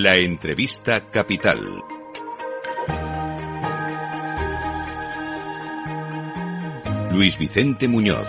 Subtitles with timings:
[0.00, 1.58] La entrevista capital.
[7.10, 8.28] Luis Vicente Muñoz.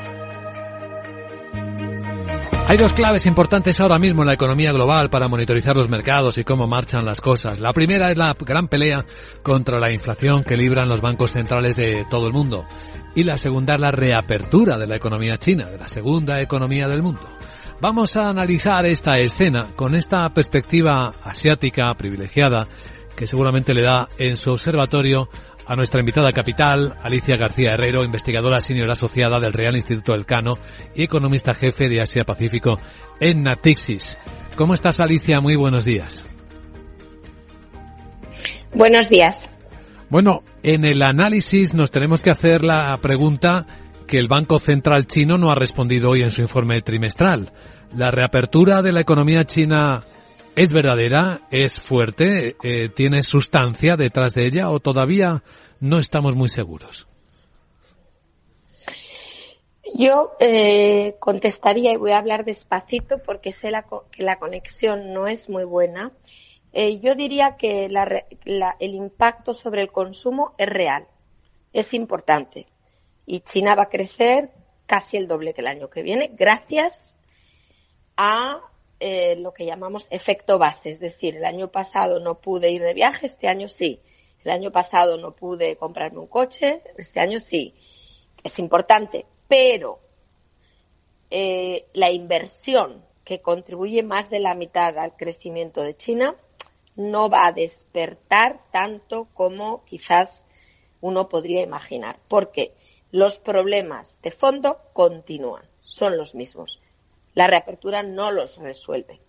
[2.67, 6.43] Hay dos claves importantes ahora mismo en la economía global para monitorizar los mercados y
[6.43, 7.59] cómo marchan las cosas.
[7.59, 9.05] La primera es la gran pelea
[9.43, 12.65] contra la inflación que libran los bancos centrales de todo el mundo.
[13.13, 17.03] Y la segunda es la reapertura de la economía china, de la segunda economía del
[17.03, 17.38] mundo.
[17.81, 22.67] Vamos a analizar esta escena con esta perspectiva asiática privilegiada
[23.15, 25.29] que seguramente le da en su observatorio
[25.65, 30.57] a nuestra invitada capital, Alicia García Herrero, investigadora senior asociada del Real Instituto Elcano
[30.93, 32.77] y economista jefe de Asia Pacífico
[33.21, 34.17] en Natixis.
[34.57, 35.39] ¿Cómo estás, Alicia?
[35.39, 36.27] Muy buenos días.
[38.73, 39.49] Buenos días.
[40.09, 43.65] Bueno, en el análisis nos tenemos que hacer la pregunta
[44.09, 47.53] que el Banco Central chino no ha respondido hoy en su informe trimestral.
[47.95, 50.03] ¿La reapertura de la economía china
[50.55, 51.41] ¿Es verdadera?
[51.51, 52.57] ¿Es fuerte?
[52.63, 55.43] Eh, ¿Tiene sustancia detrás de ella o todavía
[55.79, 57.07] no estamos muy seguros?
[59.95, 63.71] Yo eh, contestaría y voy a hablar despacito porque sé
[64.11, 66.13] que la conexión no es muy buena.
[66.73, 71.05] Eh, yo diría que el impacto sobre el consumo es real,
[71.73, 72.65] es importante.
[73.31, 74.49] Y China va a crecer
[74.87, 77.15] casi el doble que el año que viene gracias
[78.17, 78.59] a
[78.99, 82.95] eh, lo que llamamos efecto base, es decir, el año pasado no pude ir de
[82.95, 84.01] viaje, este año sí.
[84.43, 87.75] El año pasado no pude comprarme un coche, este año sí.
[88.43, 89.99] Es importante, pero
[91.29, 96.35] eh, la inversión que contribuye más de la mitad al crecimiento de China
[96.95, 100.47] no va a despertar tanto como quizás
[101.01, 102.73] uno podría imaginar, porque
[103.11, 106.79] los problemas de fondo continúan, son los mismos
[107.39, 109.21] la reapertura no los resuelve.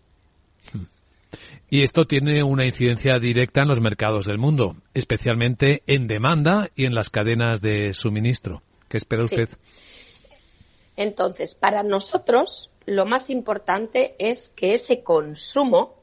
[1.69, 6.87] Y esto tiene una incidencia directa en los mercados del mundo, especialmente en demanda y
[6.87, 8.63] en las cadenas de suministro.
[8.89, 9.49] ¿Qué espera usted?
[10.97, 15.95] Entonces, para nosotros, lo más importante es que ese consumo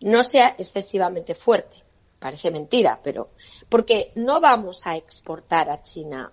[0.00, 1.76] no sea excesivamente fuerte.
[2.18, 3.32] Parece mentira, pero
[3.68, 6.32] porque no vamos a exportar a China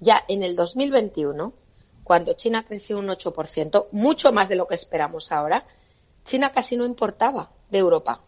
[0.00, 1.52] ya en el 2021
[2.08, 5.66] cuando China creció un 8%, mucho más de lo que esperamos ahora,
[6.24, 8.22] China casi no importaba de Europa,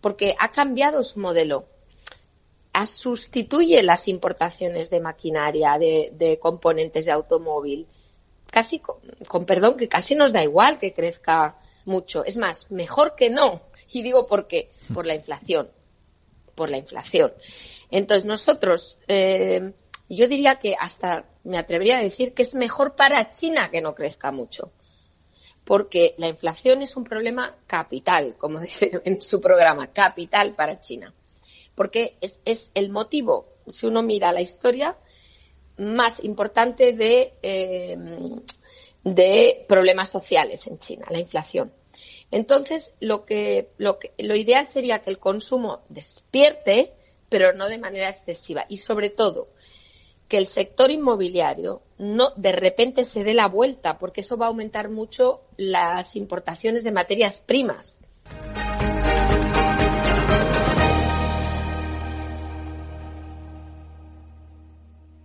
[0.00, 1.66] porque ha cambiado su modelo.
[2.86, 7.88] sustituye las importaciones de maquinaria, de, componentes de automóvil,
[8.46, 12.24] casi con, perdón, que casi nos da igual que crezca mucho.
[12.24, 13.62] Es más, mejor que no.
[13.92, 15.68] Y digo por qué, por la inflación,
[16.54, 17.32] por la inflación.
[17.90, 19.72] Entonces nosotros eh,
[20.16, 23.94] yo diría que hasta me atrevería a decir que es mejor para China que no
[23.94, 24.72] crezca mucho.
[25.64, 31.14] Porque la inflación es un problema capital, como dice en su programa, capital para China.
[31.74, 34.98] Porque es, el motivo, si uno mira la historia,
[35.78, 38.42] más importante de, em,
[39.04, 41.72] de problemas sociales en China, la inflación.
[42.32, 46.92] Entonces, lo, que, lo, que, lo ideal sería que el consumo despierte,
[47.28, 48.66] pero no de manera excesiva.
[48.68, 49.48] Y sobre todo,
[50.30, 54.48] que el sector inmobiliario no de repente se dé la vuelta, porque eso va a
[54.48, 58.00] aumentar mucho las importaciones de materias primas.